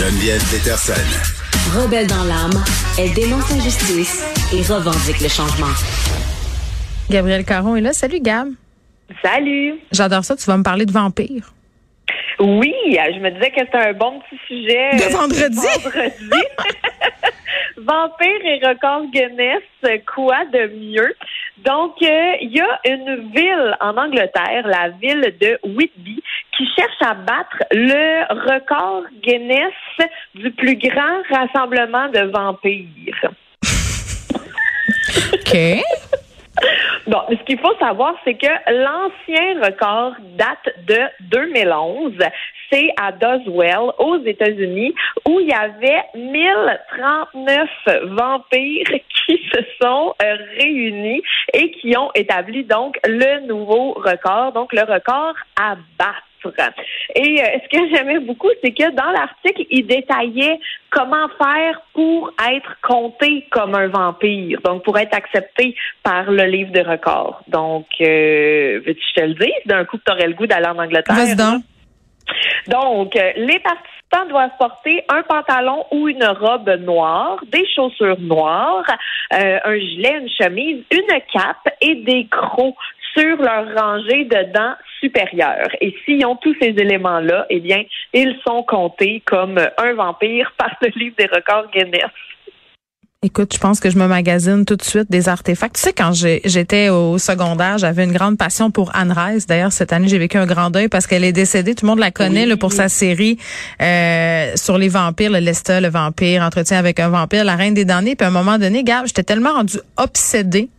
[0.00, 0.94] Geneviève Peterson.
[1.76, 2.64] Rebelle dans l'âme,
[2.98, 5.74] elle dénonce l'injustice et revendique le changement.
[7.10, 7.92] Gabriel Caron est là.
[7.92, 8.48] Salut, Gab.
[9.22, 9.74] Salut.
[9.92, 10.36] J'adore ça.
[10.36, 11.52] Tu vas me parler de vampires.
[12.38, 14.96] Oui, je me disais que c'était un bon petit sujet.
[14.96, 15.66] De vendredi.
[15.84, 16.46] vendredi.
[17.76, 19.62] Vampire et record Guinness,
[20.14, 21.14] quoi de mieux?
[21.58, 26.19] Donc, euh, il y a une ville en Angleterre, la ville de Whitby,
[26.60, 29.72] qui cherche à battre le record Guinness
[30.34, 33.30] du plus grand rassemblement de vampires.
[35.32, 35.56] OK.
[37.06, 40.98] Bon, ce qu'il faut savoir, c'est que l'ancien record date de
[41.30, 42.12] 2011.
[42.70, 44.94] C'est à Doswell, aux États-Unis,
[45.26, 47.68] où il y avait 1039
[48.10, 51.22] vampires qui se sont euh, réunis
[51.54, 56.29] et qui ont établi donc le nouveau record, donc le record à battre.
[57.14, 60.58] Et euh, ce que j'aimais beaucoup, c'est que dans l'article, il détaillait
[60.90, 66.72] comment faire pour être compté comme un vampire, donc pour être accepté par le livre
[66.72, 67.42] de records.
[67.48, 69.66] Donc, euh, veux-tu que je te le dise?
[69.66, 71.16] D'un coup, tu aurais le goût d'aller en Angleterre.
[72.68, 78.84] Donc, euh, les participants doivent porter un pantalon ou une robe noire, des chaussures noires,
[79.34, 82.74] euh, un gilet, une chemise, une cape et des crocs
[83.14, 85.70] sur leur rangée de dents supérieures.
[85.80, 90.70] Et s'ils ont tous ces éléments-là, eh bien, ils sont comptés comme un vampire par
[90.82, 92.10] le livre des records Guinness.
[93.22, 95.76] Écoute, je pense que je me magasine tout de suite des artefacts.
[95.76, 99.46] Tu sais, quand j'étais au secondaire, j'avais une grande passion pour Anne Rice.
[99.46, 101.74] D'ailleurs, cette année, j'ai vécu un grand deuil parce qu'elle est décédée.
[101.74, 103.36] Tout le monde la connaît là, pour sa série
[103.82, 107.84] euh, sur les vampires, le Lesta, le vampire, entretien avec un vampire, la reine des
[107.84, 108.16] damnés.
[108.16, 110.70] Puis à un moment donné, gars, j'étais tellement rendue obsédée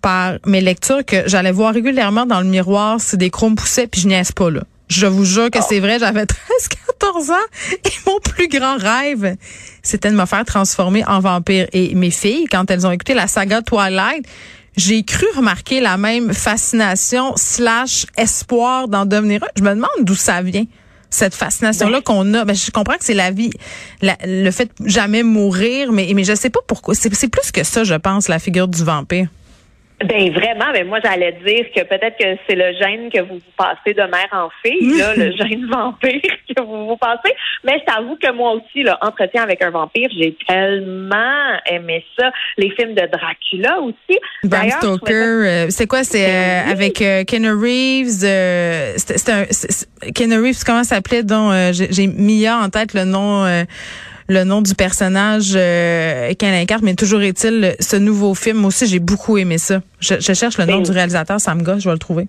[0.00, 4.00] par mes lectures que j'allais voir régulièrement dans le miroir si des chromes poussaient, puis
[4.00, 4.62] je niaise pas là.
[4.88, 6.40] Je vous jure que c'est vrai, j'avais 13,
[6.98, 7.34] 14 ans
[7.72, 9.36] et mon plus grand rêve,
[9.82, 11.66] c'était de me faire transformer en vampire.
[11.72, 14.26] Et mes filles, quand elles ont écouté la saga Twilight,
[14.76, 19.48] j'ai cru remarquer la même fascination slash espoir d'en devenir un.
[19.56, 20.64] Je me demande d'où ça vient
[21.10, 22.44] cette fascination-là qu'on a.
[22.44, 23.50] Ben, je comprends que c'est la vie,
[24.02, 26.94] le fait de jamais mourir, mais, mais je sais pas pourquoi.
[26.94, 29.28] C'est plus que ça, je pense, la figure du vampire.
[30.04, 33.52] Ben vraiment, mais moi j'allais dire que peut-être que c'est le gène que vous vous
[33.56, 36.20] passez de mère en fille, là, le gène vampire
[36.56, 37.34] que vous vous passez.
[37.64, 42.30] Mais je t'avoue que moi aussi, là, entretien avec un vampire, j'ai tellement aimé ça.
[42.56, 44.18] Les films de Dracula aussi.
[44.44, 46.04] Bram Stoker, euh, c'est quoi?
[46.04, 48.24] C'est euh, ben avec euh, Ken Reeves.
[48.24, 49.44] Euh, c'était un,
[50.14, 51.24] Ken Reeves, comment ça s'appelait?
[51.24, 53.44] Donc j'ai Mia en tête le nom
[54.28, 58.98] le nom du personnage euh, qu'elle incarne, mais toujours est-il, ce nouveau film aussi, j'ai
[58.98, 59.80] beaucoup aimé ça.
[60.00, 62.28] Je, cherche le nom du réalisateur, ça me je vais le trouver.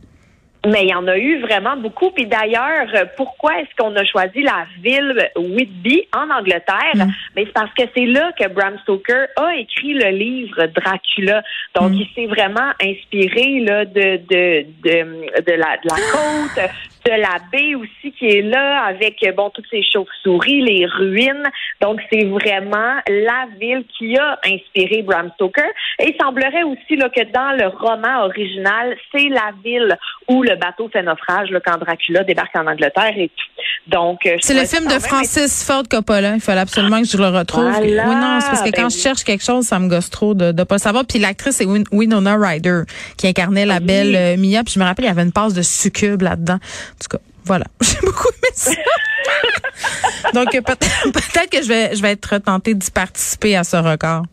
[0.67, 2.11] Mais il y en a eu vraiment beaucoup.
[2.11, 6.95] Puis d'ailleurs, pourquoi est-ce qu'on a choisi la ville Whitby en Angleterre?
[6.95, 7.11] Mm.
[7.35, 11.43] Mais c'est parce que c'est là que Bram Stoker a écrit le livre Dracula.
[11.75, 11.93] Donc, mm.
[11.93, 16.69] il s'est vraiment inspiré là, de, de, de, de, la, de la côte,
[17.05, 21.49] de la baie aussi qui est là avec bon toutes ces chauves-souris, les ruines.
[21.81, 25.69] Donc c'est vraiment la ville qui a inspiré Bram Stoker.
[25.99, 30.55] Et il semblerait aussi là, que dans le roman original, c'est la ville où le
[30.55, 33.31] bateau fait naufrage là, quand Dracula débarque en Angleterre et
[33.87, 36.35] Donc euh, c'est le film de Francis Ford Coppola.
[36.35, 37.73] Il fallait absolument que je le retrouve.
[37.81, 40.33] Oui non, c'est parce que quand ben je cherche quelque chose, ça me gosse trop
[40.33, 41.05] de ne pas savoir.
[41.05, 42.81] Puis l'actrice c'est Winona Ryder
[43.17, 44.63] qui incarnait la belle euh, Mia.
[44.63, 46.59] Puis je me rappelle il y avait une passe de succube là-dedans.
[46.99, 47.65] En tout cas, voilà.
[47.81, 48.71] J'ai beaucoup aimé ça.
[50.33, 54.23] Donc, peut-être que je vais, je vais être tentée d'y participer à ce record.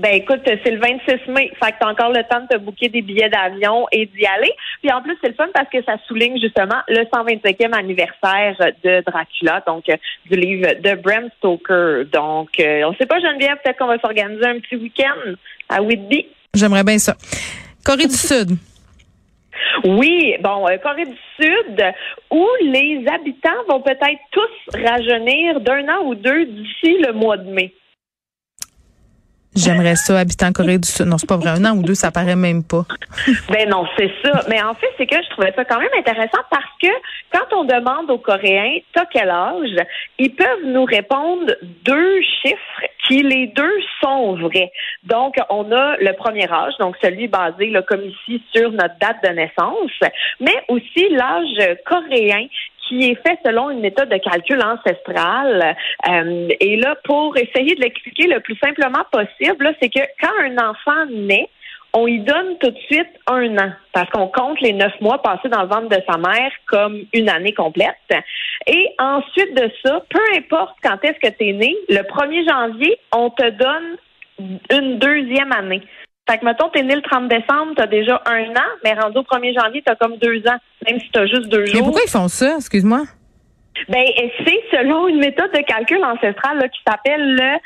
[0.00, 2.88] Ben écoute, c'est le 26 mai, fait que t'as encore le temps de te booker
[2.88, 4.52] des billets d'avion et d'y aller.
[4.80, 8.54] Puis en plus, c'est le fun parce que ça souligne justement le 125e anniversaire
[8.84, 9.96] de Dracula, donc euh,
[10.30, 12.04] du livre de Bram Stoker.
[12.12, 15.32] Donc, euh, on sait pas Geneviève, peut-être qu'on va s'organiser un petit week-end
[15.68, 16.26] à Whitby.
[16.54, 17.16] J'aimerais bien ça.
[17.84, 18.56] Corée du Sud.
[19.84, 21.82] Oui, bon, euh, Corée du Sud,
[22.30, 27.50] où les habitants vont peut-être tous rajeunir d'un an ou deux d'ici le mois de
[27.50, 27.72] mai.
[29.58, 31.06] J'aimerais ça, habitant en Corée du Sud.
[31.06, 31.50] Non, c'est pas vrai.
[31.50, 32.84] Un an ou deux, ça paraît même pas.
[33.50, 34.42] ben non, c'est ça.
[34.48, 36.88] Mais en fait, c'est que je trouvais ça quand même intéressant parce que
[37.32, 39.76] quand on demande aux Coréens, t'as quel âge,
[40.18, 41.52] ils peuvent nous répondre
[41.84, 44.70] deux chiffres qui les deux sont vrais.
[45.02, 49.22] Donc, on a le premier âge, donc celui basé, là, comme ici, sur notre date
[49.24, 49.90] de naissance,
[50.40, 52.46] mais aussi l'âge coréen
[52.88, 55.76] qui est fait selon une méthode de calcul ancestrale.
[56.08, 60.70] Euh, et là, pour essayer de l'expliquer le plus simplement possible, c'est que quand un
[60.70, 61.48] enfant naît,
[61.94, 65.48] on y donne tout de suite un an parce qu'on compte les neuf mois passés
[65.48, 67.96] dans le ventre de sa mère comme une année complète.
[68.66, 72.98] Et ensuite de ça, peu importe quand est-ce que tu es né, le 1er janvier,
[73.12, 73.96] on te donne
[74.70, 75.82] une deuxième année.
[76.28, 79.22] Fait que, mettons, t'es né le 30 décembre, t'as déjà un an, mais rendu au
[79.22, 81.74] 1er janvier, t'as comme deux ans, même si t'as juste deux jours.
[81.76, 83.04] Mais pourquoi ils font ça, excuse-moi?
[83.88, 84.04] Ben,
[84.44, 87.58] c'est selon une méthode de calcul ancestrale là, qui s'appelle le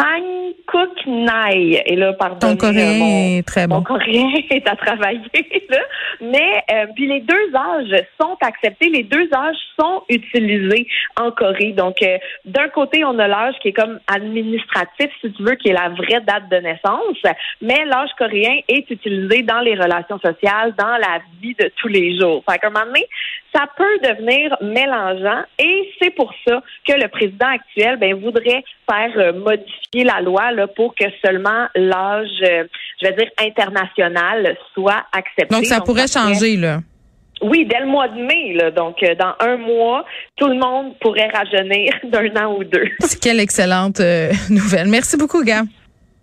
[0.00, 1.82] Hankook Nai.
[1.86, 2.38] Et là, pardon.
[2.38, 3.76] Ton coréen est très bon.
[3.76, 5.20] Mon coréen est à travailler,
[5.68, 5.78] là.
[6.20, 8.88] Mais, euh, puis les deux âges sont acceptés.
[8.88, 10.86] Les deux âges sont utilisés
[11.18, 11.72] en Corée.
[11.72, 15.68] Donc, euh, d'un côté, on a l'âge qui est comme administratif, si tu veux, qui
[15.68, 17.18] est la vraie date de naissance.
[17.60, 22.18] Mais l'âge coréen est utilisé dans les relations sociales, dans la vie de tous les
[22.18, 22.42] jours.
[22.48, 23.06] Fait qu'à un moment donné,
[23.54, 29.12] ça peut devenir mélangeant et c'est pour ça que le président actuel ben, voudrait faire
[29.16, 32.64] euh, modifier la loi là, pour que seulement l'âge, euh,
[33.00, 35.54] je vais dire, international soit accepté.
[35.54, 36.80] Donc, ça pourrait changer, là.
[37.42, 38.70] Oui, dès le mois de mai, là.
[38.70, 40.04] Donc, euh, dans un mois,
[40.36, 42.84] tout le monde pourrait rajeunir d'un an ou deux.
[43.20, 44.00] Quelle excellente
[44.50, 44.88] nouvelle.
[44.88, 45.66] Merci beaucoup, Gab.